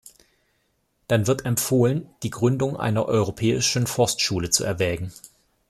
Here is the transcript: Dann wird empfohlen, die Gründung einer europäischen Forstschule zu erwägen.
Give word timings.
Dann 1.07 1.27
wird 1.27 1.45
empfohlen, 1.45 2.09
die 2.23 2.31
Gründung 2.31 2.75
einer 2.75 3.05
europäischen 3.05 3.85
Forstschule 3.85 4.49
zu 4.49 4.63
erwägen. 4.63 5.13